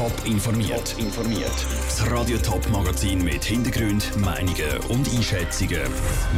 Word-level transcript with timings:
Top 0.00 0.24
informiert. 0.24 0.96
informiert. 0.96 1.66
Das 1.84 2.10
Radio 2.10 2.38
Top 2.38 2.66
Magazin 2.70 3.22
mit 3.22 3.44
Hintergrund, 3.44 4.16
Meinungen 4.16 4.78
und 4.88 5.06
Einschätzungen 5.14 5.82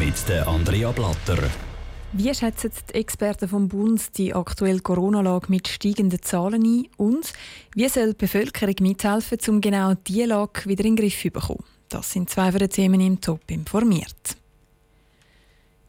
mit 0.00 0.28
der 0.28 0.48
Andrea 0.48 0.90
Blatter. 0.90 1.38
Wie 2.12 2.34
schätzen 2.34 2.72
die 2.90 2.94
Experten 2.94 3.46
vom 3.46 3.68
Bund 3.68 4.18
die 4.18 4.34
aktuelle 4.34 4.80
Corona-Lage 4.80 5.46
mit 5.48 5.68
steigenden 5.68 6.20
Zahlen 6.22 6.64
ein 6.64 6.88
und 6.96 7.32
wie 7.76 7.88
soll 7.88 8.14
die 8.14 8.18
Bevölkerung 8.18 8.74
mithelfen, 8.80 9.38
um 9.46 9.60
genau 9.60 9.94
diese 9.94 10.24
Lage 10.26 10.64
wieder 10.64 10.84
in 10.84 10.96
den 10.96 11.04
Griff 11.04 11.22
zu 11.22 11.30
bekommen? 11.30 11.62
Das 11.88 12.10
sind 12.10 12.30
zwei 12.30 12.50
von 12.50 12.58
den 12.58 12.70
Themen 12.70 13.00
im 13.00 13.20
Top 13.20 13.48
informiert. 13.48 14.41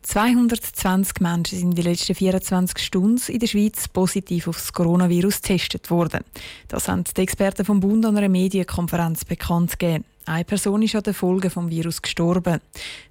220 0.03 1.21
Menschen 1.21 1.57
sind 1.57 1.69
in 1.71 1.75
den 1.75 1.85
letzten 1.85 2.13
24 2.13 2.77
Stunden 2.77 3.31
in 3.31 3.39
der 3.39 3.47
Schweiz 3.47 3.87
positiv 3.87 4.47
auf 4.47 4.57
das 4.57 4.73
Coronavirus 4.73 5.41
getestet 5.41 5.89
worden. 5.89 6.25
Das 6.67 6.87
haben 6.87 7.05
die 7.05 7.21
Experten 7.21 7.65
vom 7.65 7.79
Bund 7.79 8.05
an 8.05 8.17
einer 8.17 8.29
Medienkonferenz 8.29 9.25
bekannt 9.25 9.79
gegeben. 9.79 10.03
Eine 10.25 10.45
Person 10.45 10.81
ist 10.81 10.95
an 10.95 11.03
den 11.03 11.13
Folgen 11.13 11.49
des 11.49 11.55
Virus 11.55 12.01
gestorben. 12.01 12.59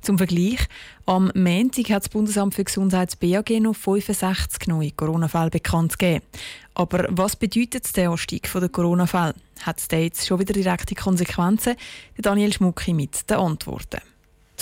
Zum 0.01 0.17
Vergleich, 0.19 0.61
am 1.05 1.31
Montag 1.35 1.91
hat 1.91 2.05
das 2.05 2.09
Bundesamt 2.09 2.55
für 2.55 2.65
Gesundheit 2.65 3.19
BAG 3.21 3.51
noch 3.61 3.75
65 3.75 4.69
neue 4.69 4.93
Corona-Fälle 4.93 5.51
bekannt 5.51 5.99
gegeben. 5.99 6.25
Aber 6.75 7.07
was 7.11 7.37
bedeutet 7.37 7.95
der 7.97 8.11
Anstieg 8.11 8.51
der 8.53 8.69
Corona-Fälle? 8.69 9.35
Hat 9.63 9.79
es 9.79 9.89
jetzt 9.91 10.27
schon 10.27 10.41
wieder 10.41 10.55
direkte 10.55 10.95
Konsequenzen? 10.95 11.77
Daniel 12.17 12.53
Schmucki 12.53 12.95
mit 12.95 13.29
den 13.29 13.37
Antworten. 13.39 14.01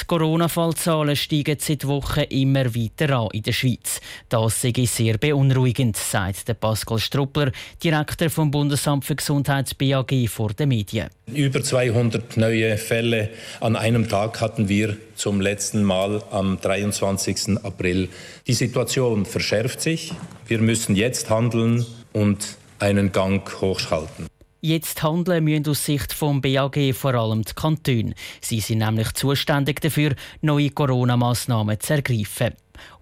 Die 0.01 0.07
Corona-Fallzahlen 0.07 1.15
steigen 1.15 1.57
seit 1.59 1.87
Wochen 1.87 2.21
immer 2.31 2.75
weiter 2.75 3.19
an 3.19 3.29
in 3.33 3.43
der 3.43 3.53
Schweiz. 3.53 4.01
Das 4.29 4.63
sei 4.63 4.73
sehr 4.87 5.19
beunruhigend, 5.19 5.97
sagt 5.97 6.49
der 6.49 6.55
Pascal 6.55 6.99
Struppler, 6.99 7.53
Direktor 7.83 8.31
vom 8.31 8.51
Bundesamt 8.51 9.05
für 9.05 9.17
Gesundheit 9.17 9.77
BAG 9.79 10.29
vor 10.29 10.51
den 10.51 10.71
Medien. 10.71 11.09
Über 11.27 11.63
200 11.63 12.37
neue 12.37 12.79
Fälle 12.79 13.31
an 13.61 13.77
einem 13.77 14.09
Tag 14.09 14.41
hatten 14.41 14.69
wir 14.69 14.97
zum 15.15 15.41
letzten 15.41 15.85
Mal 15.85 16.23
am 16.31 16.61
23. 16.61 17.59
April. 17.63 18.09
Die 18.47 18.55
Situation 18.55 19.27
verschärft 19.27 19.81
sich. 19.81 20.13
Wir 20.47 20.61
müssen 20.61 20.97
jetzt 20.97 21.31
handeln 21.31 21.85
und 22.13 22.57
einen 22.79 23.13
Gang 23.13 23.49
hochschalten. 23.61 24.27
Jetzt 24.63 25.03
handeln 25.03 25.45
müssen 25.45 25.69
aus 25.69 25.87
Sicht 25.87 26.13
vom 26.13 26.43
BAG 26.43 26.93
vor 26.93 27.15
allem 27.15 27.43
die 27.43 27.55
Kantone. 27.55 28.13
Sie 28.43 28.61
sind 28.61 28.79
nämlich 28.79 29.11
zuständig 29.13 29.81
dafür, 29.81 30.15
neue 30.43 30.69
Corona-Massnahmen 30.69 31.81
zu 31.81 31.95
ergreifen. 31.95 32.53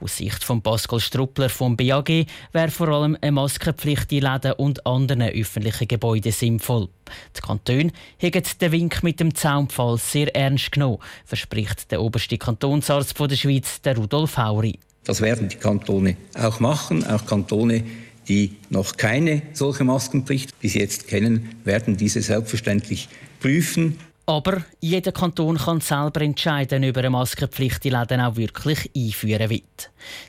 Aus 0.01 0.19
Sicht 0.19 0.45
von 0.45 0.62
Pascal 0.62 1.01
Struppler 1.01 1.48
vom 1.48 1.77
BAG 1.77 2.27
wäre 2.53 2.70
vor 2.70 2.89
allem 2.91 3.19
eine 3.20 3.33
Maskenpflicht 3.33 4.12
in 4.12 4.23
Läden 4.23 4.53
und 4.53 4.86
anderen 4.86 5.23
öffentlichen 5.23 5.89
Gebäuden 5.89 6.31
sinnvoll. 6.31 6.91
Die 7.36 7.41
Kantone 7.41 7.91
haben 8.23 8.42
den 8.61 8.73
Wink 8.73 9.03
mit 9.03 9.19
dem 9.19 9.34
Zaunpfahl 9.34 9.98
sehr 9.98 10.34
ernst 10.36 10.70
genommen, 10.70 10.98
verspricht 11.25 11.91
der 11.91 12.01
oberste 12.01 12.39
Kantonsarzt 12.39 13.19
der 13.19 13.34
Schweiz, 13.34 13.83
der 13.83 13.97
Rudolf 13.97 14.36
Hauri. 14.36 14.79
Das 15.03 15.20
werden 15.20 15.48
die 15.48 15.56
Kantone 15.56 16.17
auch 16.34 16.61
machen, 16.61 17.05
auch 17.05 17.27
Kantone, 17.27 17.83
die 18.28 18.56
noch 18.70 18.96
keine 18.96 19.42
solche 19.52 19.84
Maskenpflicht 19.84 20.58
bis 20.60 20.74
jetzt 20.74 21.08
kennen, 21.08 21.56
werden 21.64 21.96
diese 21.96 22.20
selbstverständlich 22.20 23.08
prüfen. 23.40 23.98
Aber 24.26 24.62
jeder 24.80 25.10
Kanton 25.10 25.56
kann 25.56 25.80
selber 25.80 26.20
entscheiden, 26.20 26.84
ob 26.84 26.96
er 26.98 27.04
eine 27.04 27.10
Maskenpflicht 27.10 27.86
in 27.86 27.92
Läden 27.92 28.20
auch 28.20 28.36
wirklich 28.36 28.90
einführen 28.94 29.48
will. 29.48 29.62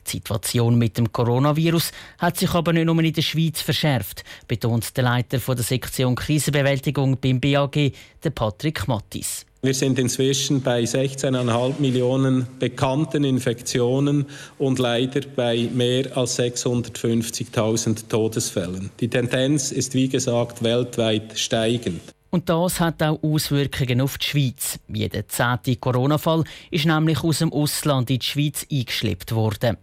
Die 0.07 0.11
Situation 0.11 0.77
mit 0.77 0.97
dem 0.97 1.11
Coronavirus 1.11 1.91
hat 2.17 2.37
sich 2.37 2.53
aber 2.53 2.71
nicht 2.71 2.85
nur 2.85 3.03
in 3.03 3.11
der 3.11 3.21
Schweiz 3.21 3.59
verschärft, 3.59 4.23
betont 4.47 4.95
der 4.95 5.03
Leiter 5.03 5.37
der 5.37 5.63
Sektion 5.65 6.15
Krisenbewältigung 6.15 7.17
beim 7.19 7.41
BAG, 7.41 7.91
Patrick 8.33 8.87
Mattis. 8.87 9.45
Wir 9.61 9.73
sind 9.73 9.99
inzwischen 9.99 10.61
bei 10.61 10.83
16,5 10.83 11.81
Millionen 11.81 12.47
bekannten 12.59 13.25
Infektionen 13.25 14.25
und 14.57 14.79
leider 14.79 15.19
bei 15.35 15.69
mehr 15.73 16.15
als 16.15 16.39
650.000 16.39 18.07
Todesfällen. 18.07 18.89
Die 19.01 19.09
Tendenz 19.09 19.73
ist, 19.73 19.95
wie 19.95 20.07
gesagt, 20.07 20.63
weltweit 20.63 21.37
steigend. 21.37 21.99
Und 22.29 22.47
das 22.47 22.79
hat 22.79 23.03
auch 23.03 23.21
Auswirkungen 23.21 23.99
auf 23.99 24.17
die 24.17 24.27
Schweiz. 24.27 24.79
Jeder 24.87 25.27
zehnte 25.27 25.75
Corona-Fall 25.75 26.45
ist 26.71 26.85
nämlich 26.85 27.21
aus 27.21 27.39
dem 27.39 27.51
Ausland 27.51 28.09
in 28.11 28.19
die 28.19 28.25
Schweiz 28.25 28.65
eingeschleppt 28.71 29.33
worden. 29.33 29.75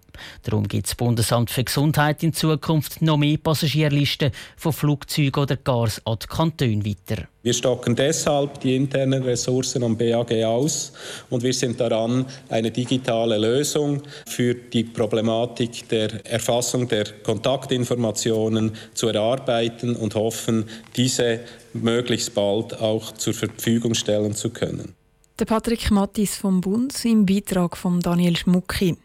Darum 0.42 0.66
gibt 0.68 0.86
das 0.86 0.94
Bundesamt 0.94 1.50
für 1.50 1.64
Gesundheit 1.64 2.22
in 2.22 2.32
Zukunft 2.32 3.02
noch 3.02 3.16
mehr 3.16 3.38
Passagierlisten 3.38 4.30
von 4.56 4.72
Flugzeugen 4.72 5.42
oder 5.42 5.56
Gas 5.56 6.00
an 6.04 6.18
die 6.22 6.26
Kantone 6.26 6.84
weiter. 6.84 7.28
Wir 7.42 7.54
stocken 7.54 7.94
deshalb 7.94 8.58
die 8.60 8.74
internen 8.74 9.22
Ressourcen 9.22 9.84
am 9.84 9.96
BAG 9.96 10.32
aus 10.44 10.92
und 11.30 11.44
wir 11.44 11.52
sind 11.52 11.78
daran, 11.78 12.26
eine 12.48 12.72
digitale 12.72 13.38
Lösung 13.38 14.02
für 14.26 14.54
die 14.54 14.82
Problematik 14.82 15.88
der 15.88 16.26
Erfassung 16.26 16.88
der 16.88 17.04
Kontaktinformationen 17.22 18.72
zu 18.94 19.06
erarbeiten 19.06 19.94
und 19.94 20.16
hoffen, 20.16 20.64
diese 20.96 21.38
möglichst 21.72 22.34
bald 22.34 22.80
auch 22.80 23.12
zur 23.12 23.34
Verfügung 23.34 23.94
stellen 23.94 24.34
zu 24.34 24.50
können. 24.50 24.94
Der 25.38 25.44
Patrick 25.44 25.90
Mattis 25.90 26.34
vom 26.34 26.60
Bund 26.60 27.04
im 27.04 27.26
Beitrag 27.26 27.76
von 27.76 28.00
Daniel 28.00 28.36
Schmucki. 28.36 28.96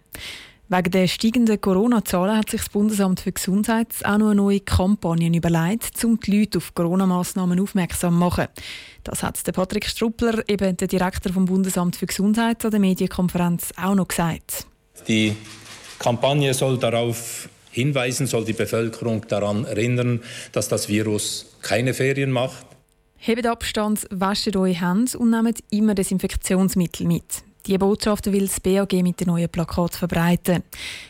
Wegen 0.73 0.91
der 0.91 1.07
steigenden 1.07 1.59
Corona-Zahlen 1.59 2.37
hat 2.37 2.49
sich 2.49 2.61
das 2.61 2.69
Bundesamt 2.69 3.19
für 3.19 3.33
Gesundheit 3.33 3.87
auch 4.05 4.17
noch 4.17 4.27
eine 4.27 4.35
neue 4.35 4.61
Kampagne 4.61 5.27
überlegt, 5.27 6.01
um 6.05 6.17
die 6.17 6.39
Leute 6.39 6.59
auf 6.59 6.73
Corona-Massnahmen 6.73 7.59
aufmerksam 7.59 8.13
zu 8.13 8.19
machen. 8.19 8.47
Das 9.03 9.21
hat 9.21 9.45
der 9.45 9.51
Patrick 9.51 9.85
Struppler, 9.85 10.47
eben 10.47 10.77
der 10.77 10.87
Direktor 10.87 11.33
vom 11.33 11.43
Bundesamt 11.43 11.97
für 11.97 12.05
Gesundheit, 12.05 12.63
an 12.63 12.71
der 12.71 12.79
Medienkonferenz 12.79 13.73
auch 13.75 13.95
noch 13.95 14.07
gesagt. 14.07 14.65
Die 15.09 15.35
Kampagne 15.99 16.53
soll 16.53 16.77
darauf 16.77 17.49
hinweisen, 17.69 18.25
soll 18.25 18.45
die 18.45 18.53
Bevölkerung 18.53 19.27
daran 19.27 19.65
erinnern, 19.65 20.21
dass 20.53 20.69
das 20.69 20.87
Virus 20.87 21.53
keine 21.61 21.93
Ferien 21.93 22.31
macht. 22.31 22.65
Hebt 23.17 23.45
Abstand, 23.45 24.07
wascht 24.09 24.55
eure 24.55 24.69
Hände 24.69 25.17
und 25.17 25.31
nehmt 25.31 25.59
immer 25.69 25.95
Desinfektionsmittel 25.95 27.07
mit. 27.07 27.43
Die 27.67 27.77
Botschaft 27.77 28.31
will 28.31 28.47
das 28.47 28.59
BAG 28.59 28.91
mit 29.03 29.19
den 29.19 29.27
neuen 29.27 29.49
Plakat 29.49 29.95
verbreiten. 29.95 30.63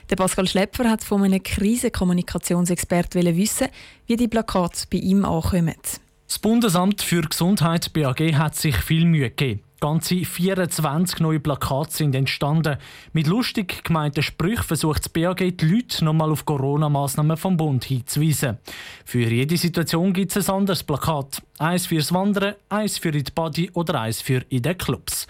Der 0.10 0.16
Pascal 0.18 0.48
Schlepfer 0.48 0.90
hat 0.90 1.04
von 1.04 1.24
einem 1.24 1.42
Krisenkommunikationsexperten 1.42 3.38
wissen, 3.38 3.68
wie 4.08 4.18
die 4.18 4.28
Plakate 4.28 4.86
bei 4.92 4.98
ihm 4.98 5.24
ankommen. 5.24 5.76
Das 6.28 6.40
Bundesamt 6.40 7.02
für 7.02 7.22
Gesundheit 7.22 7.94
BAG 7.94 8.20
hat 8.34 8.56
sich 8.56 8.76
viel 8.76 9.06
Mühe 9.06 9.30
gegeben. 9.30 9.62
Ganze 9.80 10.24
24 10.24 11.22
neue 11.22 11.40
Plakate 11.40 11.92
sind 11.92 12.14
entstanden. 12.14 12.78
Mit 13.14 13.26
lustig 13.26 13.84
gemeinten 13.84 14.22
Sprüchen 14.22 14.64
versucht 14.64 15.06
das 15.06 15.10
BAG 15.10 15.38
die 15.38 15.66
Leute 15.66 16.06
nochmal 16.06 16.32
auf 16.32 16.46
Corona-Massnahmen 16.46 17.36
vom 17.36 17.58
Bund 17.58 17.86
hinzuweisen. 17.86 18.60
Für 19.06 19.28
jede 19.28 19.58
Situation 19.58 20.14
gibt 20.14 20.36
es 20.36 20.50
ein 20.50 20.56
anderes 20.56 20.84
Plakat. 20.84 21.42
Eins 21.58 21.88
fürs 21.88 22.14
Wandern, 22.14 22.56
eins 22.70 23.00
für 23.00 23.10
in 23.10 23.24
die 23.24 23.32
Body 23.32 23.72
oder 23.74 24.02
eins 24.02 24.22
für 24.22 24.44
in 24.50 24.62
den 24.62 24.78
Clubs. 24.78 25.26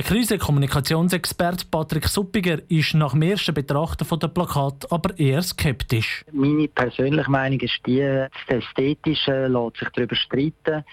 Der 0.00 0.08
Krisenkommunikationsexperte 0.08 1.66
Patrick 1.70 2.08
Suppiger 2.08 2.58
ist 2.70 2.94
nach 2.94 3.12
dem 3.12 3.20
ersten 3.20 3.52
Betrachten 3.52 4.06
von 4.06 4.18
der 4.18 4.28
Plakat 4.28 4.90
aber 4.90 5.18
eher 5.18 5.42
skeptisch. 5.42 6.24
Meine 6.32 6.68
persönliche 6.68 7.30
Meinung 7.30 7.60
ist 7.60 7.80
die, 7.84 8.00
das 8.48 8.62
Ästhetische 8.64 9.46
lässt 9.48 9.76
sich 9.76 9.88
darüber 9.90 10.16
streiten. 10.16 10.84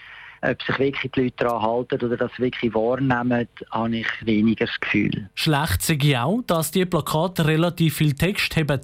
Ob 0.42 0.62
sich 0.62 0.78
wirklich 0.78 1.12
die 1.12 1.22
Leute 1.22 1.36
daran 1.38 1.62
halten 1.62 2.04
oder 2.04 2.18
das 2.18 2.32
wirklich 2.36 2.74
wahrnehmen, 2.74 3.48
habe 3.70 3.96
ich 3.96 4.06
weniger 4.26 4.66
das 4.66 4.78
Gefühl. 4.78 5.30
Schlecht 5.34 5.80
sehe 5.80 6.22
auch, 6.22 6.42
dass 6.46 6.70
die 6.70 6.84
Plakate 6.84 7.46
relativ 7.46 7.96
viel 7.96 8.12
Text 8.12 8.58
haben. 8.58 8.82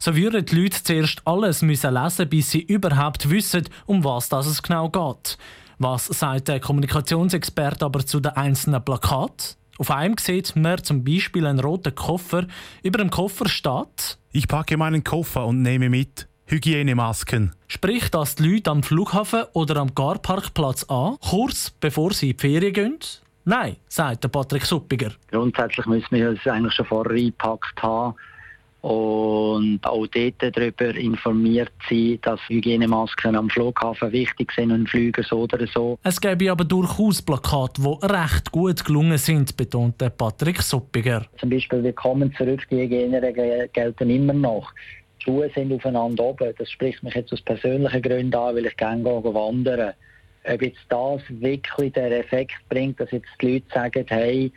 So 0.00 0.16
würden 0.16 0.46
die 0.46 0.62
Leute 0.62 0.82
zuerst 0.82 1.20
alles 1.26 1.60
müssen 1.60 1.92
lesen 1.92 2.26
bis 2.30 2.52
sie 2.52 2.62
überhaupt 2.62 3.28
wissen, 3.28 3.68
um 3.84 4.02
was 4.02 4.32
es 4.32 4.62
genau 4.62 4.88
geht. 4.88 5.36
Was 5.80 6.06
sagt 6.06 6.48
der 6.48 6.58
Kommunikationsexperte 6.58 7.84
aber 7.84 8.04
zu 8.04 8.18
den 8.18 8.32
einzelnen 8.32 8.84
Plakaten? 8.84 9.54
Auf 9.78 9.92
einem 9.92 10.18
sieht 10.18 10.56
man 10.56 10.82
zum 10.82 11.04
Beispiel 11.04 11.46
einen 11.46 11.60
roten 11.60 11.94
Koffer. 11.94 12.48
Über 12.82 12.98
dem 12.98 13.10
Koffer 13.10 13.48
steht: 13.48 14.18
Ich 14.32 14.48
packe 14.48 14.76
meinen 14.76 15.04
Koffer 15.04 15.46
und 15.46 15.62
nehme 15.62 15.88
mit 15.88 16.26
Hygienemasken. 16.46 17.54
Sprich, 17.68 18.10
dass 18.10 18.34
die 18.34 18.48
Leute 18.48 18.72
am 18.72 18.82
Flughafen 18.82 19.44
oder 19.52 19.76
am 19.76 19.94
Garparkplatz 19.94 20.82
an, 20.84 21.16
kurz 21.20 21.70
bevor 21.70 22.12
sie 22.12 22.30
in 22.30 22.36
die 22.36 22.40
Ferien 22.40 22.72
gehen? 22.72 22.98
Nein, 23.44 23.76
sagt 23.88 24.30
Patrick 24.32 24.64
Suppiger. 24.64 25.12
Grundsätzlich 25.30 25.86
müssen 25.86 26.10
wir 26.10 26.30
es 26.30 26.44
eigentlich 26.46 26.74
schon 26.74 26.86
vorher 26.86 27.14
eingepackt 27.14 27.80
haben 27.80 28.16
und 28.80 29.80
auch 29.82 30.06
dort 30.06 30.34
darüber 30.38 30.94
informiert 30.94 31.72
sein, 31.88 32.18
dass 32.22 32.40
Hygienemasken 32.48 33.34
am 33.34 33.50
Flughafen 33.50 34.12
wichtig 34.12 34.52
sind 34.52 34.70
und 34.70 34.88
Flüge 34.88 35.22
so 35.22 35.40
oder 35.40 35.66
so. 35.66 35.98
Es 36.04 36.20
gäbe 36.20 36.50
aber 36.50 36.64
durchaus 36.64 37.20
Plakate, 37.20 37.82
die 37.82 38.06
recht 38.06 38.52
gut 38.52 38.84
gelungen 38.84 39.18
sind, 39.18 39.56
betonte 39.56 40.10
Patrick 40.10 40.62
Suppiger. 40.62 41.26
Zum 41.38 41.50
Beispiel 41.50 41.82
«Willkommen 41.82 42.32
zurück», 42.36 42.66
die 42.70 42.76
Hygieneregeln 42.82 43.68
gelten 43.72 44.10
immer 44.10 44.32
noch. 44.32 44.72
Die 45.20 45.24
Schuhe 45.24 45.50
sind 45.54 45.72
aufeinander 45.72 46.24
oben. 46.24 46.54
Das 46.56 46.70
spricht 46.70 47.02
mich 47.02 47.14
jetzt 47.14 47.32
aus 47.32 47.42
persönlichen 47.42 48.02
Gründen 48.02 48.34
an, 48.34 48.54
weil 48.54 48.66
ich 48.66 48.76
gerne 48.76 49.04
wandern 49.04 49.94
ob 50.48 50.62
jetzt 50.62 50.80
das 50.88 51.20
wirklich 51.28 51.92
den 51.92 52.12
Effekt 52.12 52.56
bringt, 52.68 53.00
dass 53.00 53.10
jetzt 53.10 53.28
die 53.40 53.54
Leute 53.54 53.66
sagen, 53.72 54.04
hey, 54.08 54.52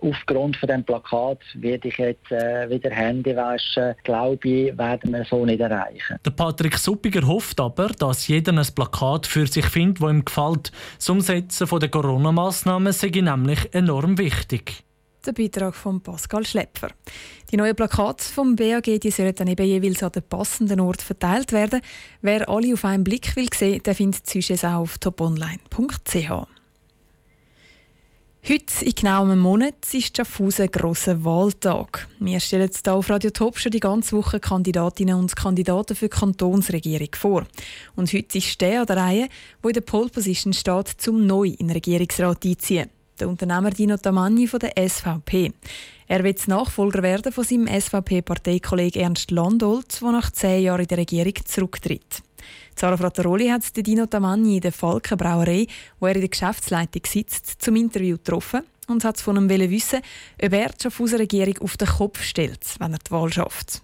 aufgrund 0.00 0.56
von 0.56 0.68
dem 0.68 0.84
Plakat 0.84 1.38
werde 1.54 1.88
ich 1.88 1.98
jetzt 1.98 2.30
äh, 2.30 2.68
wieder 2.68 2.90
Hände 2.90 3.36
waschen, 3.36 3.94
glaube 4.04 4.48
ich, 4.48 4.78
werden 4.78 5.12
wir 5.12 5.24
so 5.24 5.44
nicht 5.44 5.60
erreichen. 5.60 6.18
Der 6.24 6.30
Patrick 6.30 6.76
Suppiger 6.76 7.26
hofft 7.26 7.60
aber, 7.60 7.88
dass 7.88 8.28
jeder 8.28 8.52
ein 8.52 8.66
Plakat 8.74 9.26
für 9.26 9.46
sich 9.46 9.66
findet, 9.66 10.02
das 10.02 10.10
ihm 10.10 10.24
gefällt. 10.24 10.72
Das 10.98 11.08
Umsetzen 11.08 11.68
der 11.78 11.88
Corona-Massnahmen 11.88 12.92
sei 12.92 13.08
nämlich 13.08 13.72
enorm 13.74 14.18
wichtig. 14.18 14.84
Der 15.24 15.32
Beitrag 15.32 15.76
von 15.76 16.00
Pascal 16.00 16.44
Schlepfer. 16.44 16.88
Die 17.52 17.56
neuen 17.56 17.76
Plakate 17.76 18.24
vom 18.24 18.56
BAG 18.56 18.98
die 19.00 19.10
sollen 19.12 19.34
dann 19.36 19.46
eben 19.46 19.64
jeweils 19.64 20.02
an 20.02 20.10
den 20.10 20.24
passenden 20.24 20.80
Ort 20.80 21.00
verteilt 21.00 21.52
werden. 21.52 21.80
Wer 22.22 22.48
alle 22.48 22.74
auf 22.74 22.84
einen 22.84 23.04
Blick 23.04 23.36
will 23.36 23.48
sehen, 23.54 23.80
der 23.84 23.94
findet 23.94 24.34
es 24.34 24.64
auch 24.64 24.80
auf 24.80 24.98
toponline.ch. 24.98 26.48
Heute, 28.48 28.84
in 28.84 28.94
genau 28.96 29.22
einem 29.22 29.38
Monat, 29.38 29.94
ist 29.94 30.16
Schaffhausen 30.16 30.68
grosser 30.72 31.24
Wahltag. 31.24 32.08
Wir 32.18 32.40
stellen 32.40 32.68
hier 32.84 32.92
auf 32.92 33.08
Radio 33.08 33.30
Top 33.30 33.56
schon 33.56 33.70
die 33.70 33.78
ganze 33.78 34.16
Woche 34.16 34.40
Kandidatinnen 34.40 35.14
und 35.14 35.36
Kandidaten 35.36 35.94
für 35.94 36.08
die 36.08 36.18
Kantonsregierung 36.18 37.14
vor. 37.14 37.46
Und 37.94 38.12
heute 38.12 38.38
ist 38.38 38.60
der 38.60 38.80
an 38.80 38.86
der 38.86 38.96
Reihe, 38.96 39.28
der 39.62 39.68
in 39.68 39.74
der 39.74 39.80
Pole 39.82 40.08
Position 40.08 40.52
steht, 40.52 40.88
zum 40.88 41.24
neu 41.24 41.46
in 41.46 41.68
den 41.68 41.70
Regierungsrat 41.70 42.44
einziehen 42.44 42.90
der 43.18 43.28
Unternehmer 43.28 43.70
Dino 43.70 43.96
Tamagni 43.96 44.46
von 44.46 44.60
der 44.60 44.72
SVP. 44.76 45.52
Er 46.08 46.24
wird 46.24 46.46
Nachfolger 46.48 47.02
werden 47.02 47.32
von 47.32 47.44
seinem 47.44 47.68
SVP-Parteikollegen 47.68 49.02
Ernst 49.02 49.30
Landolt, 49.30 50.00
der 50.00 50.12
nach 50.12 50.30
zehn 50.30 50.64
Jahren 50.64 50.82
in 50.82 50.88
der 50.88 50.98
Regierung 50.98 51.34
zurücktritt. 51.44 52.22
Zara 52.74 52.96
Frattaroli 52.96 53.48
hat 53.48 53.64
Dino 53.76 54.06
Tamagni 54.06 54.56
in 54.56 54.60
der 54.62 54.72
Falkenbrauerei, 54.72 55.66
wo 56.00 56.06
er 56.06 56.14
in 56.14 56.22
der 56.22 56.30
Geschäftsleitung 56.30 57.02
sitzt, 57.06 57.62
zum 57.62 57.76
Interview 57.76 58.16
getroffen 58.16 58.62
und 58.88 59.04
hat 59.04 59.20
von 59.20 59.36
ihm 59.36 59.48
wissen, 59.48 60.00
ob 60.42 60.52
er 60.52 60.68
die 60.70 60.82
Schaffhauser 60.82 61.18
Regierung 61.18 61.58
auf 61.58 61.76
den 61.76 61.88
Kopf 61.88 62.22
stellt, 62.22 62.64
wenn 62.78 62.92
er 62.92 62.98
die 62.98 63.10
Wahl 63.10 63.32
schafft. 63.32 63.82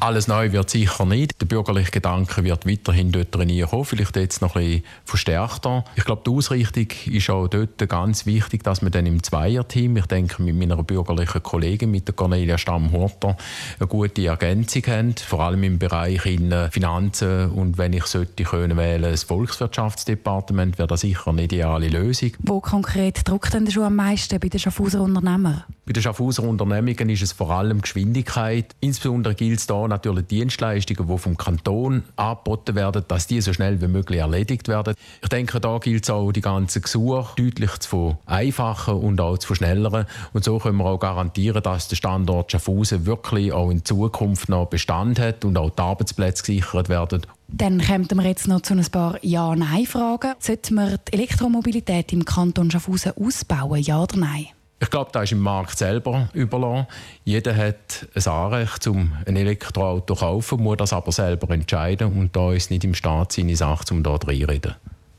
Alles 0.00 0.28
neu 0.28 0.52
wird 0.52 0.70
sicher 0.70 1.04
nicht. 1.04 1.40
Der 1.40 1.46
bürgerliche 1.46 1.90
Gedanke 1.90 2.44
wird 2.44 2.66
weiterhin 2.66 3.10
dort 3.10 3.32
kommen, 3.32 3.84
vielleicht 3.84 4.16
jetzt 4.16 4.40
noch 4.40 4.54
ein 4.54 4.62
bisschen 4.62 4.84
verstärkter. 5.04 5.84
Ich 5.96 6.04
glaube, 6.04 6.22
die 6.24 6.30
Ausrichtung 6.30 6.86
ist 7.12 7.30
auch 7.30 7.48
dort 7.48 7.78
ganz 7.88 8.24
wichtig, 8.24 8.62
dass 8.62 8.80
man 8.80 8.92
dann 8.92 9.06
im 9.06 9.22
Zweierteam, 9.22 9.96
ich 9.96 10.06
denke 10.06 10.40
mit 10.40 10.54
meiner 10.54 10.82
bürgerlichen 10.84 11.42
Kollegin, 11.42 11.90
mit 11.90 12.06
der 12.06 12.14
Cornelia 12.14 12.58
Stamm-Horter, 12.58 13.36
eine 13.80 13.86
gute 13.88 14.24
Ergänzung 14.24 14.82
haben, 14.86 15.14
vor 15.16 15.40
allem 15.40 15.64
im 15.64 15.78
Bereich 15.78 16.24
in 16.26 16.54
Finanzen 16.70 17.50
und 17.50 17.76
wenn 17.76 17.92
ich 17.92 18.04
sollte 18.04 18.44
können 18.44 18.76
wählen, 18.76 19.10
das 19.10 19.24
Volkswirtschaftsdepartement, 19.24 20.78
wäre 20.78 20.88
das 20.88 21.00
sicher 21.00 21.28
eine 21.30 21.42
ideale 21.42 21.88
Lösung. 21.88 22.30
Wo 22.38 22.60
konkret 22.60 23.26
drückt 23.26 23.52
denn 23.52 23.68
schon 23.70 23.82
am 23.82 23.96
meisten 23.96 24.38
bei 24.38 24.48
den 24.48 24.60
Schaffhauser 24.60 25.00
Unternehmern? 25.00 25.64
Bei 25.88 25.94
den 25.94 26.02
Schaffhauser 26.02 26.42
Unternehmungen 26.42 27.08
ist 27.08 27.22
es 27.22 27.32
vor 27.32 27.50
allem 27.50 27.80
Geschwindigkeit. 27.80 28.76
Insbesondere 28.80 29.34
gilt 29.34 29.60
es 29.60 29.66
da 29.66 29.88
natürlich 29.88 30.26
Dienstleistungen, 30.26 31.08
die 31.08 31.16
vom 31.16 31.38
Kanton 31.38 32.02
angeboten 32.14 32.74
werden, 32.74 33.04
dass 33.08 33.26
die 33.26 33.40
so 33.40 33.54
schnell 33.54 33.80
wie 33.80 33.88
möglich 33.88 34.20
erledigt 34.20 34.68
werden. 34.68 34.92
Ich 35.22 35.30
denke, 35.30 35.60
da 35.60 35.78
gilt 35.78 36.04
es 36.04 36.10
auch, 36.10 36.30
die 36.30 36.42
ganzen 36.42 36.82
Gesuche 36.82 37.32
deutlich 37.36 37.78
zu 37.78 38.18
vereinfachen 38.26 38.96
und 38.96 39.18
auch 39.18 39.38
zu 39.38 39.46
verschnellern. 39.46 40.04
Und 40.34 40.44
so 40.44 40.58
können 40.58 40.76
wir 40.76 40.84
auch 40.84 40.98
garantieren, 40.98 41.62
dass 41.62 41.88
der 41.88 41.96
Standort 41.96 42.52
Schaffhausen 42.52 43.06
wirklich 43.06 43.54
auch 43.54 43.70
in 43.70 43.82
Zukunft 43.82 44.50
noch 44.50 44.66
Bestand 44.66 45.18
hat 45.18 45.46
und 45.46 45.56
auch 45.56 45.70
die 45.70 45.80
Arbeitsplätze 45.80 46.42
gesichert 46.42 46.90
werden. 46.90 47.22
Dann 47.46 47.80
kommen 47.80 48.10
wir 48.12 48.26
jetzt 48.26 48.46
noch 48.46 48.60
zu 48.60 48.74
ein 48.74 48.84
paar 48.84 49.24
Ja-Nein-Fragen. 49.24 50.34
Sollten 50.38 50.74
wir 50.74 50.98
die 50.98 51.14
Elektromobilität 51.14 52.12
im 52.12 52.26
Kanton 52.26 52.70
Schaffhausen 52.70 53.12
ausbauen, 53.16 53.80
ja 53.80 54.02
oder 54.02 54.18
nein? 54.18 54.48
Ich 54.80 54.90
glaube, 54.90 55.10
das 55.12 55.24
ist 55.24 55.32
im 55.32 55.40
Markt 55.40 55.76
selber 55.76 56.28
überlassen. 56.32 56.86
Jeder 57.24 57.56
hat 57.56 58.06
ein 58.14 58.26
Anrecht, 58.32 58.86
um 58.86 59.12
ein 59.26 59.36
Elektroauto 59.36 60.14
zu 60.14 60.20
kaufen, 60.20 60.62
muss 60.62 60.76
das 60.76 60.92
aber 60.92 61.10
selber 61.10 61.52
entscheiden. 61.52 62.12
Und 62.12 62.36
da 62.36 62.52
ist 62.52 62.70
nicht 62.70 62.84
im 62.84 62.94
Staat 62.94 63.32
seine 63.32 63.56
Sache, 63.56 63.92
um 63.92 64.04
dort 64.04 64.28
reinreden. 64.28 64.76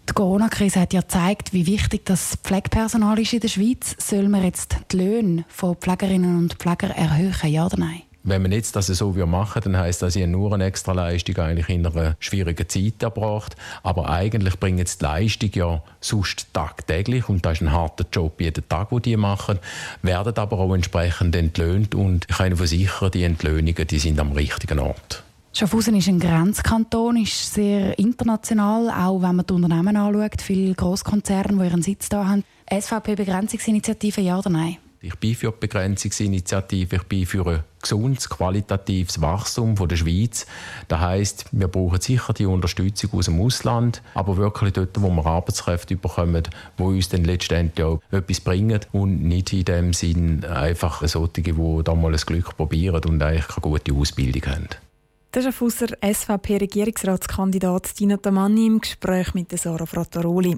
Die 0.07 0.13
Corona-Krise 0.13 0.79
hat 0.79 0.93
ja 0.93 1.01
gezeigt, 1.01 1.53
wie 1.53 1.67
wichtig 1.67 2.05
das 2.05 2.37
Pflegepersonal 2.41 3.19
ist 3.19 3.33
in 3.33 3.41
der 3.41 3.49
Schweiz. 3.49 3.95
Soll 3.99 4.29
man 4.29 4.43
jetzt 4.43 4.77
die 4.91 4.97
Löhne 4.97 5.45
von 5.49 5.75
Pflegerinnen 5.75 6.37
und 6.37 6.53
Pflegern 6.55 6.91
erhöhen, 6.91 7.35
ja 7.43 7.65
oder 7.65 7.77
nein? 7.77 8.01
Wenn 8.23 8.41
man 8.41 8.51
jetzt 8.51 8.75
das 8.75 8.87
so 8.87 9.11
machen 9.11 9.61
dann 9.63 9.77
heisst 9.77 10.01
das, 10.01 10.15
ich 10.15 10.27
nur 10.27 10.53
eine 10.53 10.65
extra 10.65 10.91
Leistung 10.91 11.37
eigentlich 11.37 11.69
in 11.69 11.85
einer 11.85 12.15
schwierigen 12.19 12.67
Zeit 12.67 13.01
erbracht. 13.01 13.55
Aber 13.81 14.09
eigentlich 14.09 14.59
bringen 14.59 14.77
jetzt 14.77 15.01
die 15.01 15.05
Leistung 15.05 15.49
ja 15.53 15.83
sonst 16.01 16.53
tagtäglich 16.53 17.29
und 17.29 17.45
das 17.45 17.53
ist 17.53 17.61
ein 17.61 17.71
harter 17.71 18.05
Job 18.11 18.41
jeden 18.41 18.67
Tag, 18.67 18.89
den 18.89 19.01
die 19.01 19.17
machen, 19.17 19.59
werden 20.01 20.35
aber 20.35 20.59
auch 20.59 20.73
entsprechend 20.73 21.35
entlöhnt 21.35 21.95
und 21.95 22.25
ich 22.29 22.37
kann 22.37 22.47
Ihnen 22.47 22.57
versichern, 22.57 23.11
die 23.11 23.23
Entlöhnungen 23.23 23.87
die 23.87 23.99
sind 23.99 24.19
am 24.19 24.33
richtigen 24.33 24.79
Ort. 24.79 25.23
Schaffhausen 25.51 25.95
ist 25.95 26.07
ein 26.07 26.19
Grenzkanton, 26.19 27.17
ist 27.17 27.53
sehr 27.53 27.97
international, 27.97 28.89
auch 28.89 29.21
wenn 29.21 29.35
man 29.35 29.45
die 29.45 29.53
Unternehmen 29.53 29.97
anschaut, 29.97 30.41
viele 30.41 30.75
Großkonzerne, 30.75 31.57
die 31.57 31.65
ihren 31.65 31.81
Sitz 31.81 32.07
da 32.07 32.27
haben. 32.27 32.43
SVP-Begrenzungsinitiative, 32.71 34.21
ja 34.21 34.37
oder 34.37 34.51
nein? 34.51 34.77
Ich 35.01 35.15
bin 35.15 35.33
für 35.33 35.51
die 35.51 35.57
Begrenzungsinitiative, 35.59 36.97
ich 36.97 37.03
bin 37.03 37.25
für 37.25 37.47
ein 37.47 37.63
gesundes, 37.81 38.29
qualitatives 38.29 39.21
Wachstum 39.21 39.77
von 39.77 39.87
der 39.87 39.97
Schweiz. 39.97 40.45
Das 40.87 40.99
heisst, 40.99 41.45
wir 41.51 41.67
brauchen 41.67 42.01
sicher 42.01 42.33
die 42.33 42.45
Unterstützung 42.45 43.11
aus 43.13 43.25
dem 43.25 43.41
Ausland, 43.41 44.01
aber 44.13 44.37
wirklich 44.37 44.73
dort, 44.73 45.01
wo 45.01 45.09
wir 45.09 45.25
Arbeitskräfte 45.25 45.95
bekommen, 45.95 46.43
die 46.77 46.83
uns 46.83 47.09
dann 47.09 47.23
letztendlich 47.23 47.85
auch 47.85 48.01
etwas 48.11 48.41
bringen 48.41 48.81
und 48.91 49.23
nicht 49.23 49.53
in 49.53 49.65
dem 49.65 49.93
Sinn 49.93 50.45
einfach 50.45 51.05
solche, 51.07 51.41
die 51.41 51.83
da 51.83 51.95
mal 51.95 52.13
ein 52.13 52.19
Glück 52.19 52.55
probieren 52.57 53.03
und 53.05 53.21
eigentlich 53.21 53.47
keine 53.47 53.61
gute 53.61 53.93
Ausbildung 53.93 54.51
haben. 54.51 54.88
Das 55.31 55.45
ist 55.45 55.57
Fusser 55.57 55.89
SVP-Regierungsratskandidat 56.01 57.99
Dino 57.99 58.17
Tamanni 58.17 58.65
im 58.65 58.81
Gespräch 58.81 59.35
mit 59.35 59.55
Sarah 59.55 59.85
Frattaroli. 59.85 60.57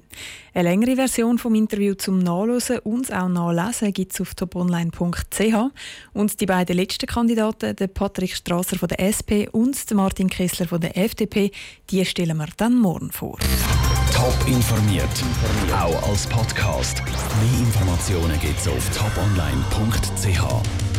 Eine 0.53 0.69
längere 0.69 0.95
Version 0.95 1.37
vom 1.37 1.55
Interview 1.55 1.93
zum 1.95 2.19
Nachlesen 2.19 2.79
und 2.79 3.11
auch 3.11 3.27
Nachlesen 3.27 3.91
gibt 3.91 4.13
es 4.13 4.21
auf 4.21 4.33
toponline.ch. 4.33 5.71
Und 6.13 6.39
die 6.39 6.45
beiden 6.45 6.77
letzten 6.77 7.05
Kandidaten, 7.05 7.75
der 7.75 7.87
Patrick 7.87 8.33
Strasser 8.33 8.77
von 8.77 8.87
der 8.87 9.01
SP 9.11 9.51
und 9.51 9.89
der 9.89 9.97
Martin 9.97 10.29
Kessler 10.29 10.67
von 10.67 10.79
der 10.79 10.97
FDP, 10.97 11.51
die 11.89 12.05
stellen 12.05 12.37
wir 12.37 12.47
dann 12.55 12.79
morgen 12.79 13.11
vor. 13.11 13.39
Top 14.13 14.37
informiert, 14.47 15.03
auch 15.73 16.09
als 16.09 16.27
Podcast. 16.27 17.03
Mehr 17.03 17.59
Informationen 17.59 18.39
gibt 18.39 18.57
es 18.57 18.69
auf 18.69 18.89
toponline.ch. 18.97 20.90